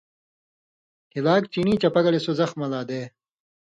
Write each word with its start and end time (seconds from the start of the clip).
ہِلاک 1.13 1.43
چینی 1.51 1.75
چپہ 1.81 2.01
گلے 2.05 2.19
سو 2.25 2.31
زخمہ 2.39 2.67
لا 2.71 2.81
دے 2.89 3.01